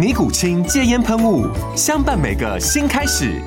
[0.00, 1.46] 尼古清戒烟喷雾，
[1.76, 3.38] 相伴每个新开始。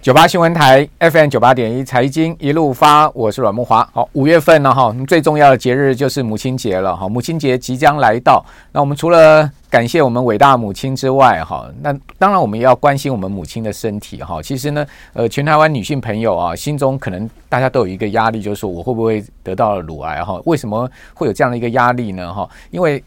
[0.00, 3.84] 九八新闻台 FM 九八点一财经一路发，我是阮木华。
[3.92, 8.40] 好，五月份呢，哈，最重要的节日就是母亲节了，哈，母亲节即将来到。
[8.70, 14.40] 那我们除了感谢我们伟大母亲之外，哈，那当然我们也要关心我们母亲的身体，哈。
[14.40, 20.40] 其实呢，呃，全台湾女性朋友啊，心中可能大家都有一个压力，就是说我会不会得到了乳癌，哈？
[20.44, 22.32] 为什么会有这样的一个压力呢？
[22.32, 23.02] 哈，因为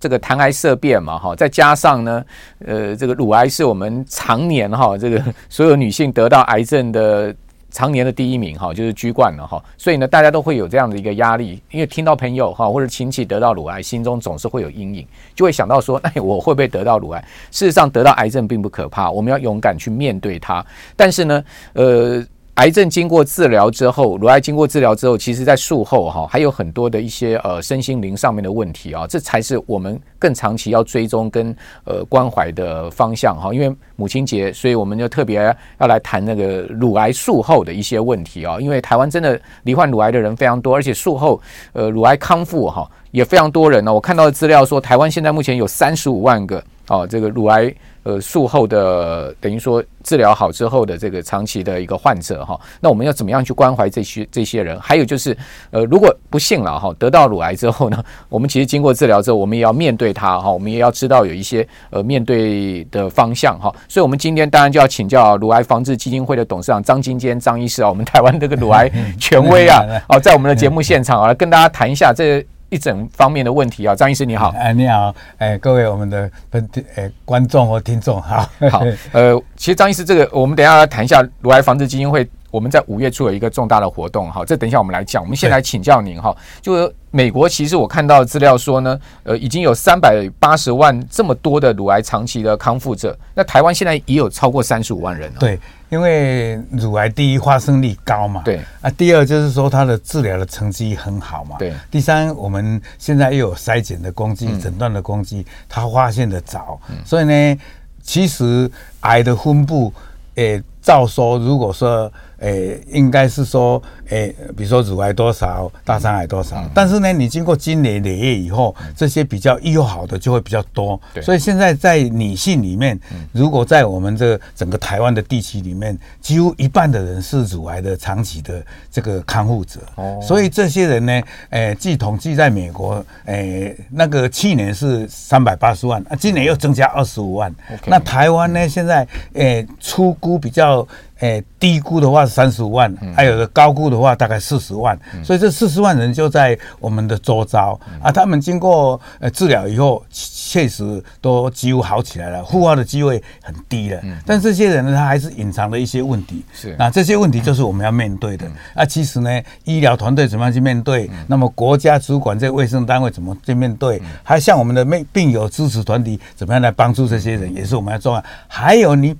[0.00, 2.24] 这个谈癌色变嘛，哈，再加上呢，
[2.64, 7.32] 呃，这个乳癌是我们常年哈，这个 所有女性得到癌症的
[7.70, 17.22] 常年的第一名哈，就是居冠了哈，所以呢，大家都会有这样的一个压力，因为听到朋友哈或者亲戚得到乳癌，心中总是会有阴影，就会想到说， 哎，我会不会得到乳癌？
[17.50, 20.64] 事实上，得到癌症并不可怕，我们要勇敢去面对它。
[20.96, 22.26] 但是呢，呃。
[22.54, 33.54] 癌症经过治疗之后，乳癌经过治疗之后，其实在术后哈还有很多的一些呃身心灵上面的问题啊，这才是我们更长期要追踪跟呃关怀的方向哈。
[33.54, 38.58] 因为母亲节，所以我们就特别要来谈那个乳癌术后的一些问题啊。
[38.60, 41.40] 因为台湾真的罹患乳癌的人非常多，而且术后
[41.72, 43.94] 呃乳癌康复哈也非常多人呢。
[43.94, 47.72] 我看到的资料说，台湾现在目前有三十五万个啊这个乳癌。
[48.02, 54.80] 呃，术后的等于说治疗好之后的这个长期的一个患者哈，那我们要怎么样去关怀这些这些人？
[54.80, 55.36] 还有就是，
[55.70, 63.70] 呃，如果不幸了哈，得到乳癌之后呢，我们其实经过治疗之后，我们也要面对它哈，我们也要知道有一些呃面对的方向哈。
[63.86, 68.90] 所以，我们今天当然就要请教乳癌防治基金会的董事长张金坚张医师啊，我们台湾这个乳癌
[69.20, 72.42] 权威啊， 哦，在我们的节目现场啊，来跟大家谈一下这。
[72.70, 78.82] 一整方面的问题啊，张医师你好，哎你好，哎各位我们的本哎观众和听众好，好，
[79.12, 86.90] 呃，其实张医师这个我们等一下来谈一下乳癌防治基金会，我们在五月初有一个重大的活动，哈，这等一下我们来讲，我们先来请教您哈，就。
[87.12, 93.16] 美国其实我看到资料说呢，呃，已经有三百八十万这么多的乳癌长期的康复者。
[93.34, 95.40] 那台湾现在也有超过三十五万人了。
[95.40, 101.72] 对，因为乳癌第一发生率高嘛，对啊，第二就是说它的治疗的成绩很好嘛，对。
[101.90, 107.58] 第三，我们现在又有筛检的工具、诊断的工具，它发现的早，所以呢，
[108.02, 109.92] 其实癌的分布，
[110.36, 112.10] 诶，照说如果说。
[112.40, 120.98] 诶、欸，应该是说，诶、欸，比如说乳癌多少，大肠癌多少，嗯、但是呢，你经过经年累月以后，这些比较友好的就会比较多。
[121.12, 122.98] 对，所以现在在女性里面，
[123.32, 129.80] 如果在我们这个整个台湾的地区里面，几乎一半的人是乳癌的长期的这个康复者。
[129.96, 131.12] 哦，所以这些人呢，
[131.50, 137.54] 诶、欸，据统计，在美国，诶、欸，那个去年是三百八十万，啊，今年又增加二十五万。
[137.86, 140.88] 那台湾呢，现在，诶、欸，初估比较。
[141.20, 148.10] 诶、欸，低估的话是三十五万，还有的高估的话大概四十万，嗯、所以这四十万人就在我们的周遭、嗯、啊。
[148.10, 154.00] 他们经过呃治疗以后，确实都几乎好起来了，复发的机会很低了。
[154.02, 156.42] 嗯、但这些人呢，他还是隐藏了一些问题。
[156.54, 158.46] 是，那这些问题就是我们要面对的。
[158.46, 161.06] 嗯、啊，其实呢，医疗团队怎么样去面对？
[161.12, 163.98] 嗯、那么国家主管这卫生单位怎么去面对？
[163.98, 168.24] 嗯、还像我们的病病友支持团体怎么样来帮助这些人，也是我们要重要。
[168.48, 169.14] 还有你。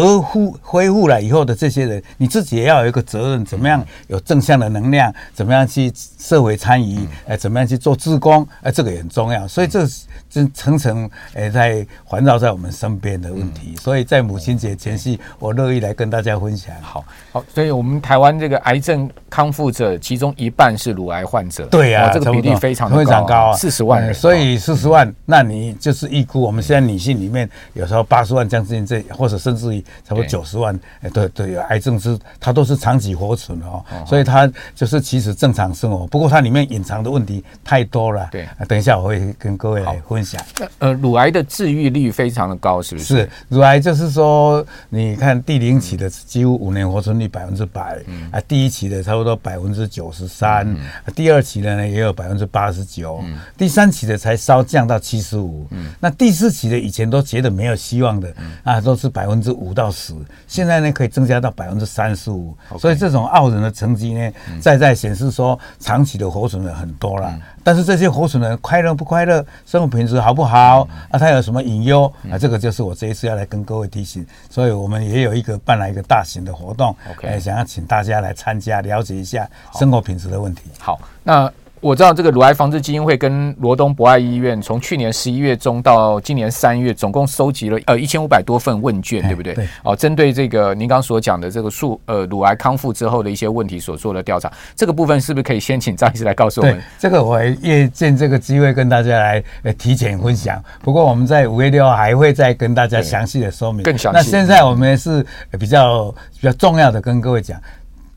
[0.00, 9.46] 得复恢复了以后的这些人，你自己也要有一个责任，怎么样有正向的能量，怎么样去社会参与，哎，怎么样去做志工，哎，这个也很重要。
[9.46, 9.86] 所以这
[10.28, 13.76] 这层层哎在环绕在我们身边的问题。
[13.76, 16.74] 所以在母亲节前夕，我乐意来跟大家分享。
[16.82, 21.66] 好，好，所以我们台湾这个癌症康复者，其中一半是乳癌患者。
[21.66, 24.12] 对呀，这个比例非常非常高，四十万人。
[24.12, 29.84] 所以四十万，那你就是预估我们现在女性里面有时候八十万将近这，或者甚至于。
[30.04, 38.28] 差不多九十万，哎，对对，有癌症是它都是长期活存哦，所以它就是其实正常生活，不过它里面隐藏的问题太多了。
[38.30, 40.42] 对，等一下我会跟各位来分享。
[40.78, 43.06] 呃，乳癌的治愈率非常的高，是不是？
[43.06, 47.98] 是，乳癌就是说，你看第零期的几乎五年活存率百分之百，
[48.30, 50.66] 啊，第一期的差不多百分之九十三，
[51.14, 53.22] 第二期的呢也有百分之八十九，
[53.56, 55.66] 第三期的才稍降到七十五，
[56.00, 58.34] 那第四期的以前都觉得没有希望的，
[58.64, 60.14] 啊，都是百分之五到十，
[60.46, 67.34] 现在呢可以增加到百分之三十五，所以这种傲人的成绩呢，在在显示说长期的活存人很多了。
[67.62, 71.18] 但是这些活存的人快乐不快乐，生活品质好不好啊？
[71.18, 72.38] 他有什么隐忧啊？
[72.38, 76.94] 这个就是我这一次要来跟各位提醒，所以我们也有一个办了一个大型的活动
[77.40, 80.62] 想要请大家来参加，了解一下生活品质的问题。
[80.78, 81.52] 好，那。
[81.80, 89.54] 我知道这个乳癌防治基金会跟罗东博爱医院从去年十一月中到今年三月，总共收集了呃一千五百多份问卷，对不对？
[89.54, 89.68] 对。
[89.84, 96.82] 哦，针对这个您刚所讲的这个术呃乳癌康复之后的一些问题所做的调查，这个部分是不是可以先请张医师来告诉我们？
[96.98, 100.62] 这个我也借这个机会跟大家来呃提前分享。
[100.82, 103.82] 不过我们在五月六号还会再跟大家详细的说明。
[103.82, 104.16] 更详细。
[104.16, 105.24] 那现在我们是
[105.58, 107.60] 比较比较重要的跟各位讲。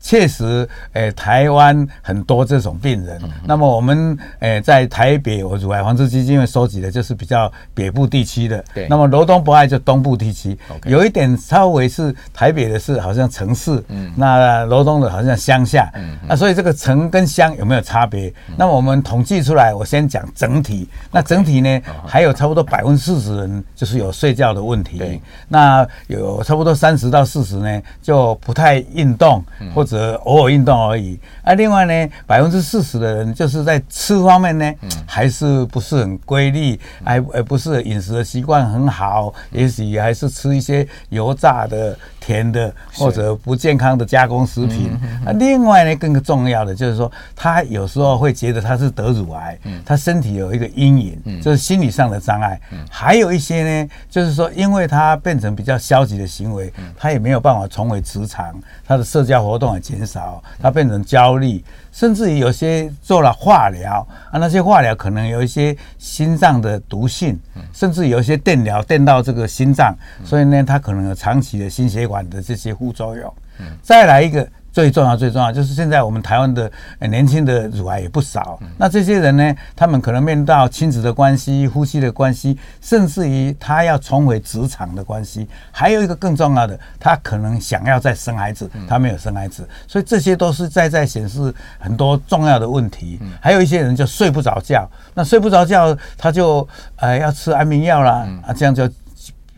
[0.00, 3.20] 确实，诶、欸，台湾很多这种病人。
[3.22, 8.64] 嗯、那么我们诶、欸，在台北，我乳癌防治基金会收集的就是比较北部地区的。
[8.74, 8.88] 对。
[8.88, 10.58] 那么罗东博爱就东部地区。
[10.86, 14.10] 有一点稍微是台北的是好像城市，嗯。
[14.16, 15.90] 那罗东的好像乡下。
[15.94, 16.16] 嗯。
[16.26, 18.28] 那所以这个城跟乡有没有差别？
[18.48, 20.88] 嗯、那么我们统计出来，我先讲整体。
[21.12, 24.96] 那整体呢.还有差不多百分之四十人就是有睡觉的问题。
[24.96, 25.20] 对。
[25.46, 29.89] 那有差不多三十到四十呢，就不太运动，嗯、或者。
[29.90, 31.18] 则偶尔运动而已。
[31.42, 34.72] 啊，另外呢，百分之四十的人就是在吃方面呢，
[35.04, 44.90] 还是不是很规律，还而不是饮食的习惯很好，也许还是吃一些油炸的、甜的或者不健康的加工食品。
[45.24, 52.60] 啊，另外呢，更重要的就是说，他有时候会觉得他是得乳癌，他身体有一个阴影，就是心理上的障碍。
[52.90, 58.54] 还有一些呢，就是说，因为他变成比较消极的行为，他也没有办法重回职场，
[58.86, 67.38] 他的社交活动也减少，他变成焦虑，甚至于有些做了化疗啊，那些化疗可能有一些心脏的毒性，
[67.72, 69.94] 甚至有一些电疗电到这个心脏，
[70.24, 73.34] 所以呢，它可能有长期的心血管的这些副作用。
[73.82, 74.48] 再来一个。
[74.72, 76.70] 最重要，最重要就是现在我们台湾的
[77.00, 78.58] 年轻的乳癌也不少。
[78.76, 85.48] 那这些人呢，他们可能面到亲子的关系、夫妻的关系，甚至于他要重回职场的关系。
[85.72, 93.20] 还有一个更重要的，他可能想要再生孩子，他没有生孩子，所以这些都是在在显示很多重要的问题。
[93.40, 98.88] 还有一些人就睡不着觉，那睡不着觉，他就呃要吃安眠药啦，啊，这样就。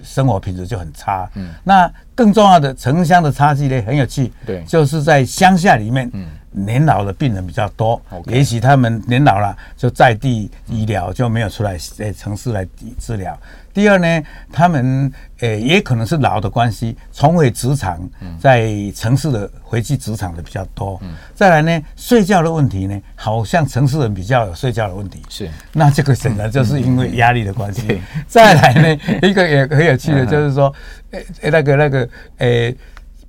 [0.04, 1.30] 生活品质就很差。
[1.34, 4.32] 嗯，那更重要的城乡的差距呢，很有趣。
[4.46, 8.00] 对，就是在乡下里面，嗯，年老的病人比较多。
[8.26, 12.66] 也许他们年老了，就在地医疗就没有出来在城市来
[12.98, 13.38] 治疗。
[13.74, 14.22] 第二呢，
[14.52, 15.10] 他们
[15.40, 17.98] 呃也可能是老的关系，重回职场，
[18.38, 21.00] 在城市的回去职场的比较多。
[21.34, 25.22] 再来呢，睡觉的问题呢，好像城市人比较有睡觉的问题。
[25.30, 27.98] 是，那这个显然就是因为压力的关系。
[28.28, 30.70] 再来呢，一个也很有趣的， 就是说，
[31.12, 32.76] 诶那个那个诶。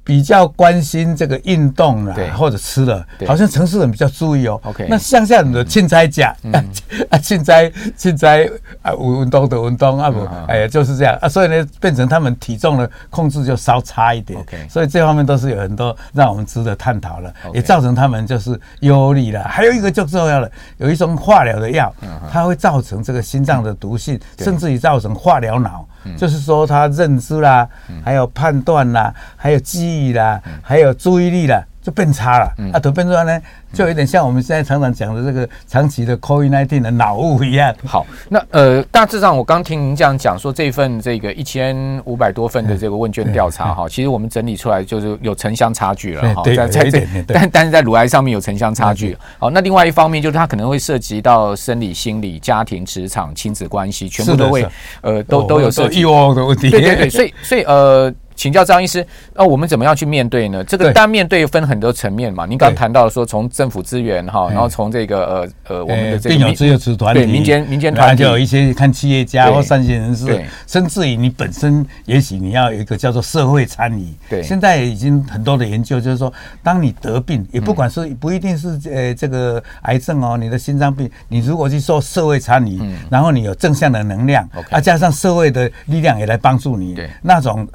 [0.05, 4.59] 比较关心这个运动了，或者吃了，好像城市人比较注意哦。
[4.65, 8.43] OK，那乡下人的凊彩食，啊凊彩凊彩
[8.81, 10.19] 啊有运动的运动啊不，
[10.49, 14.37] 哎呀就是这样啊，所以呢变成他们体重的控制就稍差一点。
[14.41, 19.41] OK，所以这方面都是有很多让我们值得探讨了，也造成他们就是忧虑了。
[19.45, 21.89] 还有一个就重要了，有一种化疗的药，
[22.29, 25.87] 它会造成这个心脏的毒性，甚至于造成化疗脑。
[26.17, 27.67] 就是说，他认知啦，
[28.03, 32.51] 还有判断啦，还有记忆啦，还有注意力啦，就变差了。
[32.57, 33.39] 嗯啊，都变成呢？
[33.73, 37.73] 就有点像我们现在常常讲的这个长期的 COVID-19 的脑雾一样。
[37.85, 49.17] 好，那呃，大致上我刚听您这样讲说，这份这个一千五百多份的这个问卷调查哈，其实我们整理出来就是有城乡差距了哈，在在这，但但是在乳癌上面有城乡差距。
[49.39, 54.63] 好，那另外一方面就是它可能会涉及到生理、心理、家庭、职场、亲子关系，全部都会
[55.01, 56.01] 呃都都有涉及。
[56.01, 56.69] 一窝的问题。
[56.69, 58.13] 对对对，所以所以呃。
[58.35, 60.63] 请教张医师，那我们怎么样去面对呢？
[60.63, 62.45] 这个单面对分很多层面嘛。
[62.45, 74.13] 您刚刚谈到说，从政府资源哈，然后从这个呃呃我们的这个病友自救团对、民间民间团体，就有一些看企业家或善心人士，甚至于你本身，也许你要有一个叫做社会参与。
[74.29, 87.09] 对，现在已经很多的研究就是说，当你得病，也不管是不一定是呃这个癌症哦，你的心脏病，你如果去做社会参与，然后你有正向的能量，啊加上社会的力量也来帮助你，对。
[87.21, 87.67] 那种。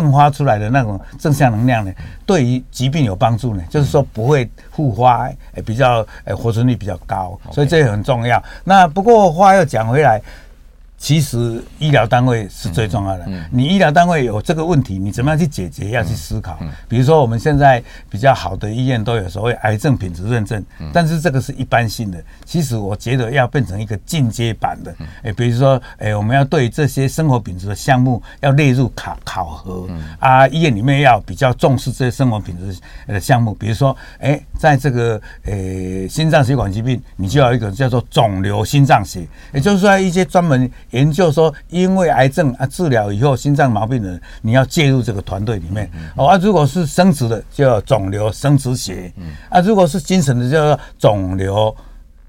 [0.00, 1.92] 迸发出来的那种正向能量呢，
[2.24, 8.42] 对于疾病有帮助呢，就是说不会复发，诶，比较呃活存率比较高，所以这也很重要。
[8.64, 10.20] 那不过话又讲回来。
[11.04, 13.26] 其实医疗单位是最重要的。
[13.50, 15.90] 你医疗单位有这个问题，你怎么样去解决？
[15.90, 16.58] 要去思考。
[16.88, 22.24] 比如说，我们现在比较好的医院都有所谓癌症品质认证，但是这个是一般性的。
[22.46, 24.94] 其实我觉得要变成一个进阶版的。
[25.24, 29.86] 诶，比如说，诶，我们要对这些生活品质的项目要列入考考核。
[30.18, 33.52] 啊，医院里面要比较重视这些生活品质的项目。
[33.52, 40.54] 比如说，诶，在这个诶心脏血管疾病，你就要一个叫做肿瘤心脏学，也就是说一些专门。
[40.94, 46.28] 研究说，因为癌症啊治疗以后心脏毛病的人，你要介入这个团队里面哦。
[46.28, 49.12] 啊，如果是生殖的，就要肿瘤生殖学。
[49.50, 51.74] 啊，如果是精神的，就要肿瘤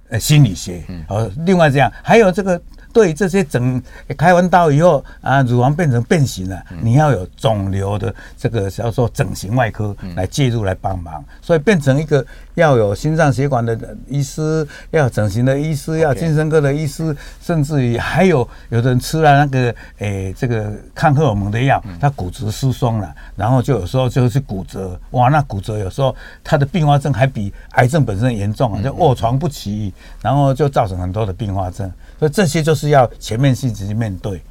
[0.10, 0.84] 呃心理学。
[1.08, 2.62] 呃，另外这样还有这个。
[2.96, 3.84] 对这些整
[4.18, 31.92] 开完刀以后啊，乳房变成变形了，你要有肿瘤的这个叫做整形外科来介入来帮忙，所以变成一个要有心脏血管的医师，要有整形的医师，要有精神科的医师，甚至于还有有的人吃了那个诶这个抗荷尔蒙的药，他骨质疏松了，然后就有时候就是骨折，哇，那骨折有时候他的并发症还比癌症本身严重啊，就卧床不起，然后就造成很多的并发症。
[32.18, 34.42] 所以这些就是要全面性直接面对。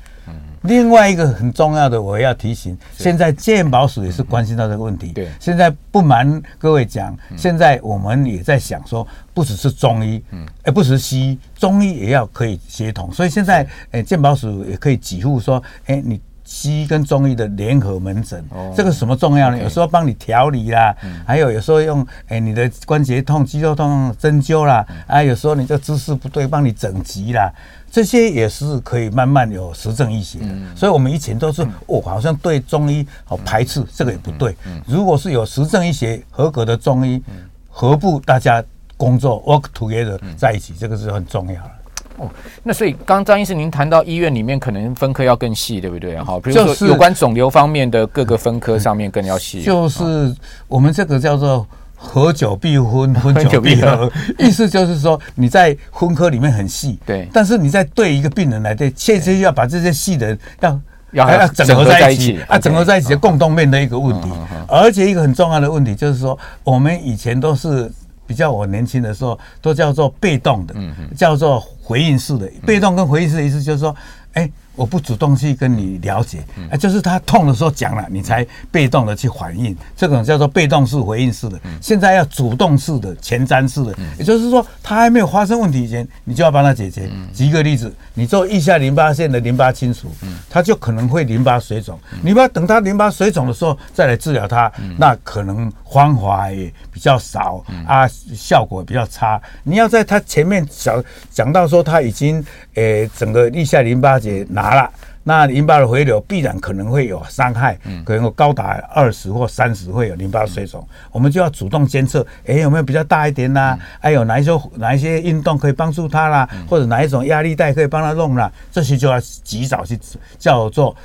[0.63, 5.09] 另外一个很重要的，我要提醒，现在健保署也是关心到这个问题。
[5.09, 13.13] 对，现在不瞒各位讲，现在我们也在想说，不只是中医，嗯，哎，不只是西医，中医也要可以协同。
[13.13, 16.21] 所以现在，哎，健保署也可以几乎说，哎，你。
[16.47, 18.45] 西医跟中医的联合门诊，
[18.77, 19.59] 这个什么重要呢？
[19.59, 20.95] 有时候帮你调理啦，
[21.27, 27.51] 还有有时候用哎你的关节痛、肌肉痛针灸啦，啊，有时候你这姿势不对，帮你整脊啦，
[27.95, 30.47] 这些也是可以慢慢有实证医学的。
[30.75, 34.57] 所以我们以前都是哦，好像对中医好排斥，这个也不对。
[34.85, 37.23] 如果是有实证医学合格的中医，
[37.71, 38.61] 何不大家
[38.97, 40.75] 工作 work together 在一起？
[40.77, 41.71] 这个是很重要的。
[42.17, 42.29] 哦，
[42.65, 46.19] 那所以刚刚张医师您谈到医院里面可能分科要更细，对不对？
[46.19, 49.63] 好，比如说有关肿瘤方面的各个分科上面更要细。
[49.63, 50.35] 就是
[50.67, 51.65] 我们这个叫做
[52.05, 60.81] 合久必分， 分久必合，意思就是说你在分科里面很细，对，但是你在对一个病人来对，确实要把这些细的要
[61.13, 64.29] 要要整合在一起啊，整合在一起的共同面对一个问题。
[64.69, 67.91] 而且一个很重要的问题就是说，我们以前都是。
[68.27, 70.75] 比较我年轻的时候，都叫做被动的，
[71.15, 72.51] 叫做回应式的。
[72.65, 73.95] 被动跟回应式的意思就是说，
[74.33, 74.51] 哎。
[74.77, 81.61] 我不主动去跟你了解，啊，就是他痛的时候讲了，你才被动的去反应，这种叫做被动式回应式的。
[81.81, 87.09] 现在要主动式的前瞻式的，也就是说，他还没有发生问题以前，你就要帮他解决。
[87.33, 90.09] 举一个例子，你做腋下淋巴腺的淋巴清除，
[90.51, 99.41] 他就可能会淋巴水肿，你不要等他淋巴水肿的时候再来治疗他，那可能方法也比较少啊，效果比较差。
[99.63, 101.01] 你要在他前面讲
[101.31, 104.64] 讲到说他已经诶整个腋下淋巴结拿。
[104.65, 104.91] 好了，
[105.25, 113.79] 那淋巴的回流必然可能会有伤害，可能有高达二十或三十会有淋巴水肿，我们就要主动监测，哎、欸，有没有比较大一点呢、啊？
[114.01, 116.49] 还有哪一些哪一些运动可以帮助他啦？
[116.67, 118.51] 或者哪一种压力带可以帮他弄啦？
[118.73, 119.99] 这些就要及早去
[120.39, 120.97] 叫做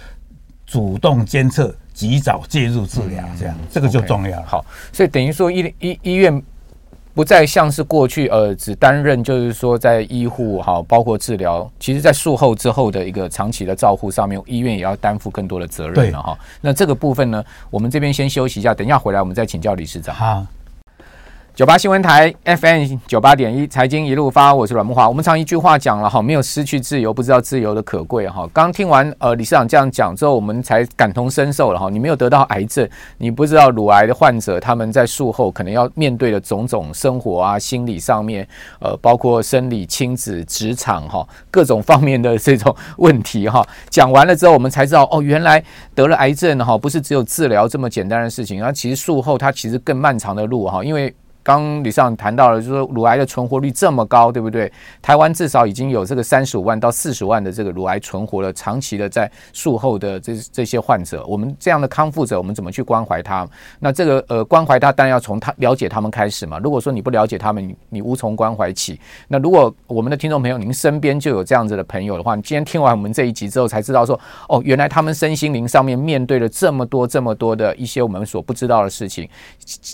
[0.65, 4.45] 主动监测，及早介入治疗，这样这个就重要了。
[4.47, 6.41] 好，所以等于说医医医院。
[7.19, 16.39] 不再像是过去，呃，只担任就是说在医护哈，包括治疗，其实在术后之后的一个长期的照护上面，医院也要担负更多的责任了哈。
[16.61, 20.15] 那这个部分呢，我们这边先休息一下，等一下回来我们再请教理事长。
[20.15, 20.45] 好。
[21.59, 25.09] 九八新闻台 FM 九八点一财经一路发，我是阮慕华。
[25.09, 28.49] 我们常一句话讲了哈，没有失去自由，不知道自由的可贵哈。
[28.53, 31.89] 刚听完呃理事长这样讲之后，我们才感同身受了哈。
[31.89, 32.87] 你没有得到癌症，
[33.17, 38.47] 你不知道乳癌的患者他们在术后可能要面对的种种生活啊、心理上面
[38.79, 43.67] 呃，包括生理、亲子、职场哈各种方面的这种问题哈。
[43.89, 45.61] 讲完了之后，我们才知道哦，原来
[45.93, 51.13] 得了癌症哈，不是只有治疗这么简单的事情，而其实术后它其实更漫长的路哈，因为。
[51.49, 54.71] 刚李尚谈到了，就是说乳癌的存活率这么高，对不对？
[55.01, 63.47] 台湾至少已经有这个三十五万到四十万的这个乳癌存活了，长期的在术后的这这些患者，我们这样的康复者，我们怎么去关怀他？
[63.79, 66.59] 那这个呃关怀他，当然要从他了解他们开始嘛。
[66.59, 68.99] 如果说你不了解他们，你你无从关怀起。
[69.27, 79.27] 那如果我们的听众朋友，您身边就有这样子的朋友的话，你今天听完我们这一集之后，才知道说，哦，原来他们身心灵上面面对了这么多这么多的一些我们所不知道的事情。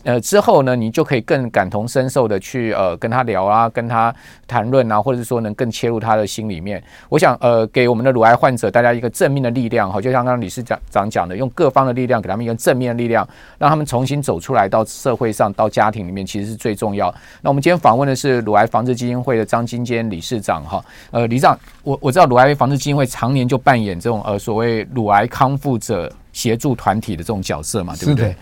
[0.03, 4.13] 呃，之后呢，你就可以更感同身受的去呃跟他聊啊，跟他
[4.47, 6.81] 谈论啊，或者是说能更切入他的心里面。
[7.09, 17.13] 我想呃给我们的乳癌患者大家一个正面的力量哈，就像刚刚理事长长讲的，用各方的力量给他们一个正面的力量，让他们重新走出来到社会上，到家庭里面，其实是最重要。
[17.41, 28.35] 那我们今天访问的是乳癌防治基金会的张金坚理事长哈，呃，理事长，我我知道乳癌防治基金会常年就扮演这种呃所谓乳癌康复者协助团体的这种角色嘛，对不对？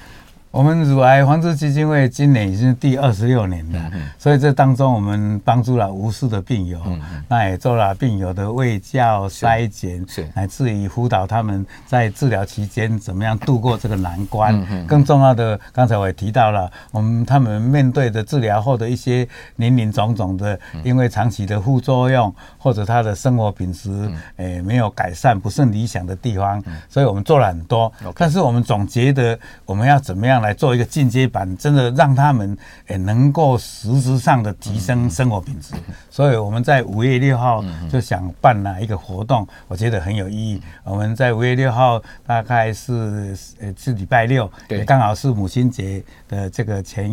[0.53, 6.79] 我们乳癌防治基金会今年已经第二十六年了，所以这当中我们帮助了无数的病友，
[7.27, 10.05] 那也做了病友的卫教筛检，
[10.35, 14.85] 乃至于辅导他们在治疗期间怎么样度过这个难关。
[14.85, 23.89] 更重要的，刚才我也提到了，我们他们面对的治疗后的一些林林总总的，因为长期的副作用或者他的生活品质
[24.37, 27.91] 诶没有改善，不甚理想的地方，所以我们做了很多。
[28.15, 30.42] 但是我们总觉得我们要怎么样？
[30.43, 32.55] 来做一个进阶版，真的让他们
[32.87, 35.73] 诶能够实质上的提升生活品质。
[36.11, 40.61] 所以我们在五月六号就想办了一个活动，我觉得很有意义。
[40.83, 47.09] 我们在五月六号大概是呃是礼拜六，也刚好是母亲节的这个前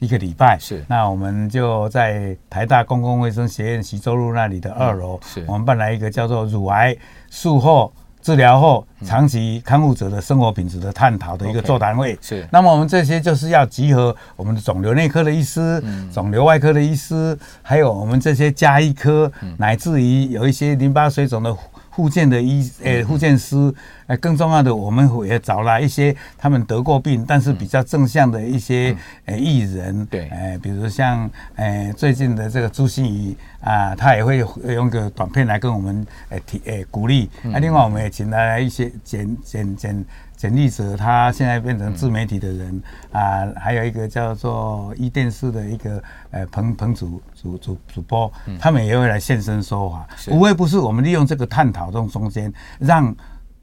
[0.00, 0.58] 一个礼拜。
[0.60, 6.94] 是，那我们就在台大公共卫生学院徐州路那里的二楼，是我们办了一个叫做“乳癌
[7.30, 7.92] 术后”。
[8.22, 12.18] 治疗后长期康复者的生活品质的探讨的一个座谈会。
[12.20, 15.82] 是，那么我们这些就是要集合我们的肿瘤内科的医师、
[16.12, 21.56] 肿瘤外科的医师，还有我们这些加医科，乃至于有一些淋巴水肿的。
[21.98, 23.74] 复健的医诶，复健师，
[24.06, 34.38] 诶，更重要的，我们也找了一些他们得过病，但是比较正向的一些诶艺人，对，诶，比如像诶最近的这个朱心怡啊，他也会
[34.72, 37.28] 用个短片来跟我们诶提诶鼓励。
[37.42, 40.04] 那另外我们也请来一些简简简。
[40.38, 50.06] 简历者，他现在变成自媒体的人啊，还有一个叫做一电视的一个呃彭彭主主主主播，他们也会来现身说法。
[50.30, 53.12] 无非不是我们利用这个探讨中中间，让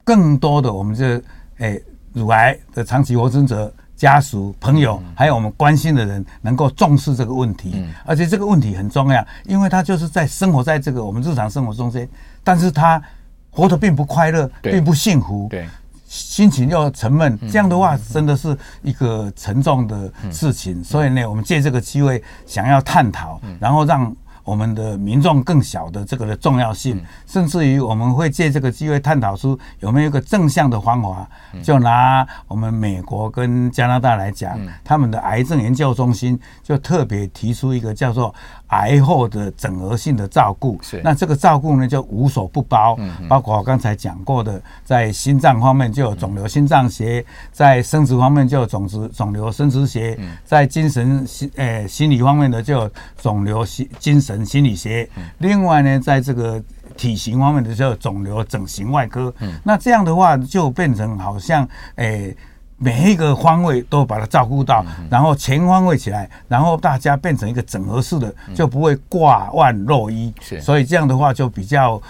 [0.04, 1.18] 更多的我们这
[1.56, 7.86] 诶乳癌的长期活生者家属朋友，还有我们关心的人，能够重视这个问题。
[8.04, 12.06] 而且这个问题很重要，因为他就是在生活在这个我们日常生活中间，
[12.44, 13.02] 但是他
[13.50, 15.46] 活得并不快乐，并不幸福。
[15.48, 15.66] 对。
[16.06, 20.82] 心情又沉闷，这样的话真的是一个沉重的事情。
[20.82, 24.14] 所以呢，我们借这个机会想要探讨，然后让
[24.44, 31.28] 我们的民众更晓得这个的重要性，甚至于我们会借这个机会探讨出有没有一个正向的方法。
[31.62, 38.32] 就拿我们美国跟加拿大来讲，他们的癌症研究中心就特别提出一个叫做。
[38.68, 41.00] 癌后的整合性的照顾，是。
[41.04, 56.60] 那这个照顾呢就无所不包，嗯、包括我刚才讲过的，在心脏方面就有肿瘤心脏学，在生殖方面就有肿瘤肿瘤生殖学，嗯、在精神心诶、欸、心理方面的就有肿瘤心精神心理学，嗯、另外呢，在这个
[56.96, 61.62] 体型方面的就有肿瘤整形外科，嗯、那这样的话就变成好像
[61.96, 62.28] 诶。
[62.28, 62.36] 欸
[62.78, 70.32] 每一个方位都把它照顾到，然后全方位起来，然后大家变成一个整合式的，就不会挂万漏一。
[70.60, 72.00] 所以这样的话就比较，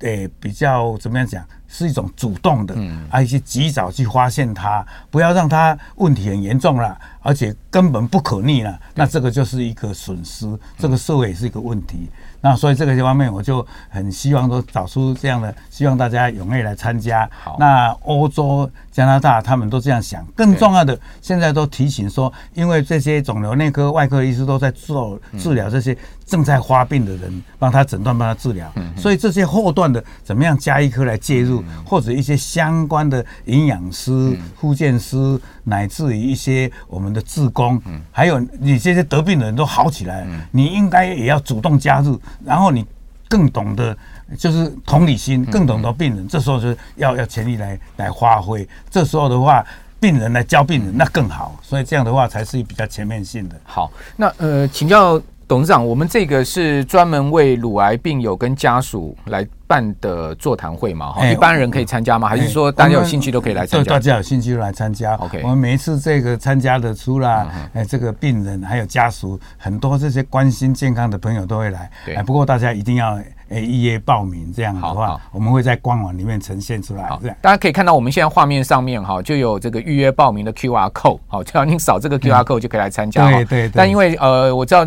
[0.00, 1.44] 诶，比较怎么样讲，
[1.76, 2.74] 是一种主动的，
[3.10, 12.08] 而且及早去发现它，不要让它问题很严重了，而且根本不可逆了，那这个就是一个损失，这个社会也是一个问题。
[12.40, 17.28] 那所以这个方面，我就很希望说找出这样的，希望大家踊跃来参加。
[17.42, 20.24] 好，那欧洲、加拿大他们都这样想。
[20.36, 28.72] 更重要的，现在都提醒说，因为这些肿瘤内科、外科医师都在做治疗这些正在发病的人，帮他诊断、帮他治疗。
[28.96, 42.20] 所以这些后段的怎么样加一科来介入，或者一些相关的营养师、护健师，乃至于一些我们的志工，还有你这些得病的人都好起来，你应该也要主动加入。
[42.44, 42.84] 然后你
[43.28, 43.96] 更懂得，
[44.38, 46.26] 就是同理心，更懂得病人。
[46.28, 48.66] 这时候就是要要全力来来发挥。
[48.88, 49.64] 这时候的话，
[49.98, 51.58] 病人来教病人，那更好。
[51.62, 53.56] 所以这样的话才是比较全面性的。
[53.64, 61.12] 好，那呃，请教董事长，我们这个是专门为乳癌病友跟家属来办的座谈会嘛？
[61.12, 62.28] 哈，一般人可以参加吗？
[62.28, 63.90] 还是说大家有兴趣都可以来参加？
[63.92, 65.14] 大家有兴趣就来参加。
[65.14, 71.88] OK，我们每一次这个参加的，除了哎这个病人，还有家属，很多这些关心健康的朋友都会来。
[72.04, 73.16] 对，不过大家一定要
[73.48, 77.08] 哎预约报名，这样的话，我们会在官网里面呈现出来。
[77.08, 81.20] 好，大家可以看到我们现在画面上面哈，就有这个预约报名的 QR code。
[81.28, 83.30] 好，只要您扫这个 QR code 就可以来参加。
[83.30, 83.70] 对对。
[83.72, 84.84] 但因为呃，我知道。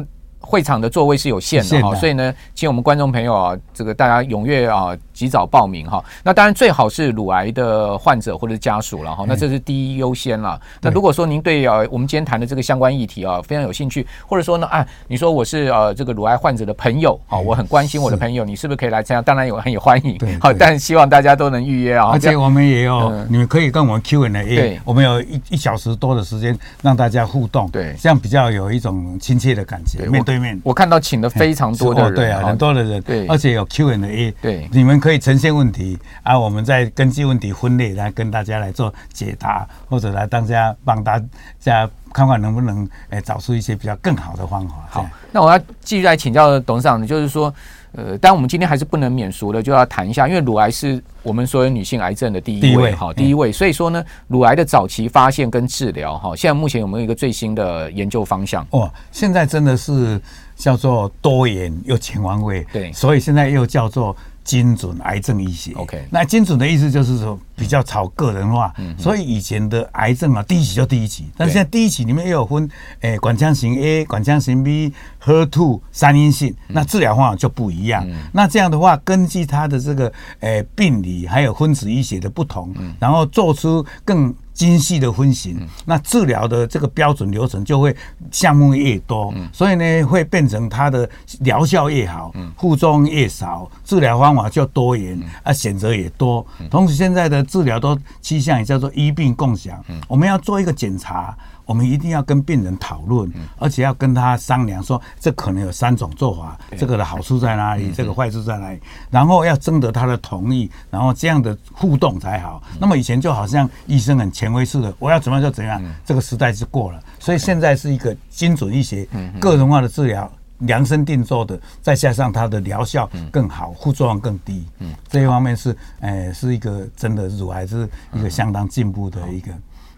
[0.49, 6.03] 会场的座位是有限的哈，所以呢，请我们观众朋友啊，这个大家踊跃啊，及早报名哈。
[6.23, 10.59] 那当然最好是乳癌的患者或者家属了哈，那这是第一优先了。
[10.81, 19.21] 那如果说您对啊，我们今天谈的这个相关议题啊非常有兴趣，或者说呢，啊，你说我是呃这个乳癌患者的朋友啊，我很关心我的朋友，你是不是可以来参加？
[19.21, 22.09] 当然有很有欢迎，好，但希望大家都能预约啊。
[22.11, 30.59] 而且我们也有，你们可以跟我们 Q&A，对，我们有一一小时多的时间让大家互动，对，这样比较有一种亲切的感觉，面对面。
[30.63, 31.19] 我看到请。
[31.19, 41.21] 的非常多的人，对啊，很多的人，对，而且有 Q&A，对，你们可以呈现问题，啊，我们再根据问题分类来跟大家来做解答，或者来大家帮大
[41.59, 44.75] 家看看能不能诶找出一些比较更好的方法。
[44.89, 47.53] 好，那我要继续来请教董事长，就是说。
[47.93, 53.51] 呃，但我们今天还是不能免俗的，就要谈一下，因为乳癌是我们所有女性癌症的第一位，哈，第一位。
[53.51, 58.65] 所以说呢，乳癌的早期发现跟治疗，哈，现在目前有没有一个最新的研究方向？
[58.69, 60.21] 哦，现在真的是
[60.59, 64.15] 叫做多元又全方位，对，所以现在又叫做。
[64.41, 72.67] 精准癌症医学，OK，那精准的意思就是说比较朝个人化，嗯，所以以前的癌症啊，第一期就第一期，但是现在第一期里面又有分，
[73.01, 74.91] 诶，管腔型 A、管腔型 B、
[75.23, 78.03] HER2 三阴性，那治疗方法就不一样。
[78.31, 84.33] 那这样的话，根据他的这个诶病理还有分子医学的不同，然后做出更。
[84.59, 87.95] 精细的分型，那治疗的这个标准流程就会
[88.29, 96.45] 项目越多，所以呢会变成它的疗效越好，副作用越少，治疗方法就多元，啊选择也多。
[96.69, 101.33] 同时现在的治疗都趋向于叫做医病共享，我们要做一个检查。
[101.69, 108.79] 我们一定要跟病人讨论，而且要跟他商量，说这可能有三种做法，这个的好处在哪里，这个坏处在哪里，
[109.11, 112.59] 然后要征得他的同意，然后这样的互动才好。
[112.79, 116.99] 那么以前就好像医生很权威似的，我要怎么样就怎样，这个时代是过了。
[117.19, 119.07] 所以现在是一个精准医学、
[119.39, 120.27] 个人化的治疗，
[120.57, 124.65] 量身定做的，再加上它的疗效更好，副作用更低。
[125.07, 129.51] 这一方面是，诶，是一个真的乳癌是一个相当进步的一个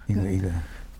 [0.07, 0.49] 一个一个。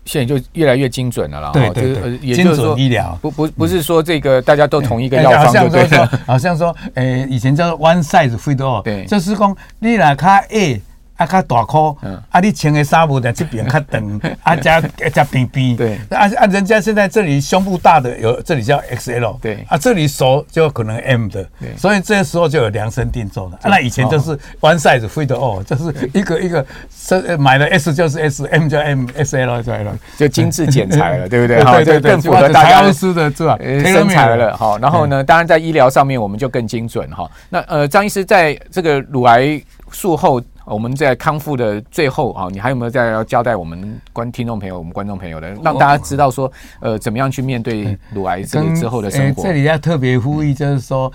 [0.04, 10.80] 现在就越来越精准了啦，对对对，精准医疗不不不是说这个大家都同一个药方就对了，好像说，诶，以前叫做 one size fit all，对，就是讲你来看 A。
[11.22, 11.96] 啊，较大颗，
[12.30, 14.80] 啊，你穿的纱布在这边较长， 啊，加
[15.12, 23.58] 加边边，对，啊啊，人家现在这里胸部大的有，这里叫 XL，对，啊，这里手就可能 M 的，对，所以这时候就有量身定做了。
[23.64, 31.62] 那以前就是 one size fit all，就是一个一个是买了 S 就是 S，M 就 M，SL 就 L，就精致剪裁了， 对不对？
[31.62, 33.56] 对对对更符合大家的是吧？
[33.60, 37.30] 身材了，好，然后呢，当然在医疗上面我们就更精准哈。
[37.50, 40.42] 那呃，张医师在这个乳癌术后。
[40.64, 49.42] 我们在康复的最后啊，你还有没有再要交代我们观听众朋友、我们观众朋友的，让大家知道说，呃，怎么样去面对乳癌这个之后的生活？
[49.42, 51.12] 这里要特别呼吁，就是说。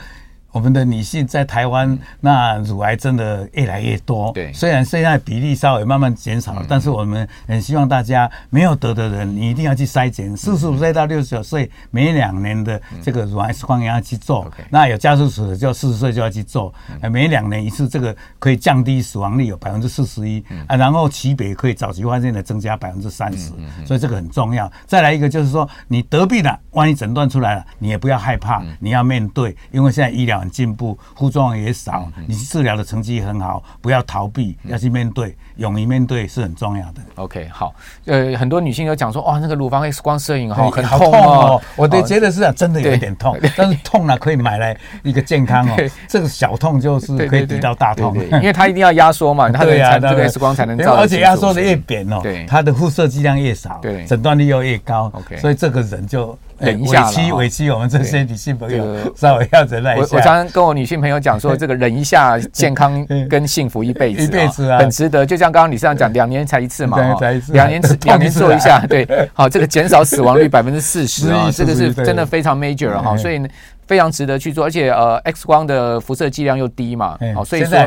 [0.52, 4.32] 我们的女性在台湾，那乳癌真的越来越多。
[4.34, 10.36] 对，虽然现在比例稍微慢慢减少了，但是我们很希望大家没有得的人，你一定要去筛检。
[10.36, 14.52] 四十五岁到六十九岁，每两年的这个乳癌 X 光也要去做。
[14.72, 16.74] 那有家族史的，就四十岁就要去做。
[17.12, 20.76] 每两年一次，这个可以降低死亡率有百分之四十一啊。
[20.76, 23.52] 然后期别可以早期发现的增加百分之三十，
[23.86, 24.72] 所以这个很重要。
[24.88, 30.47] 再来一个就是说，你得病了，万一诊断出来了，你也不要害怕，你要面对，因为现在医疗。
[30.50, 37.02] 进步，副作用也少，你治疗的成绩很好，不要逃避，要去面对，勇于面对是很重要的。
[37.16, 37.74] OK，好，
[38.06, 41.62] 呃，很多女性有讲说，哇，那个乳房 X 光摄影哈，很痛哦。
[41.76, 45.76] 我都觉得是啊，真的有一点痛，但是痛呢可以买来一个健康哦。
[46.08, 50.96] 这个小痛就是可以抵到大痛，因为它一定要压缩嘛， 它的这个 X 光才能照。
[50.96, 55.12] 而且压缩的越扁哦，它的辐射剂量越少，对，诊断率又越高。
[55.14, 56.38] OK，所以这个人就。
[56.60, 60.08] 忍一下，委屈委屈我们这些女性朋友， 稍微要忍耐一下。
[60.12, 65.26] 我我常常跟我女性朋友讲说，这个忍一下，健康 跟幸福一辈子，一辈子啊，很值得。
[65.26, 66.98] 就像刚刚理事长讲，两年才一次嘛，
[67.54, 73.48] 两年两年做一下，对，好，这个减少死亡率百分之四十啊，这个是真的非常 major 哈，所以呢。
[73.88, 77.80] 非常值得去做，而且呃，X 光的辐射剂量又低嘛，好，所以说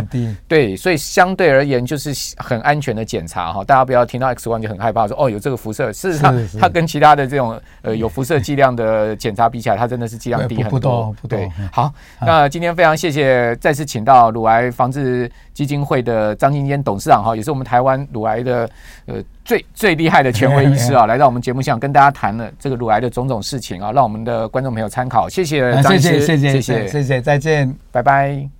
[0.48, 3.62] 对，所以相对而言就是很安全的检查哈。
[3.62, 5.92] 大家不要听到 X 光就很害怕，说哦有这个辐射。
[5.92, 11.14] 事实上，它跟其他的这种呃 有辐射剂量的检查比起来，它真的是剂量低很多。
[11.28, 18.70] 对，好，那今天非常谢谢再次请到乳癌防治基金会的张金坚董事长哈，也是我们台湾乳癌的
[19.06, 19.22] 呃。
[19.42, 25.28] 最最厉害的权威医师啊， 来到我们节目上跟大家谈了这个乳癌的种种事情啊，让我们的观众朋友参考。
[25.28, 28.59] 谢谢张医师，谢谢，谢谢，谢谢，再见，拜拜。